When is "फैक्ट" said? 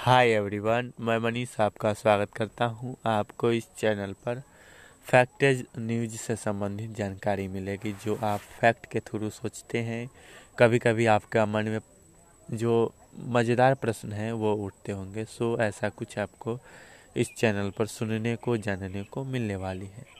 8.60-8.86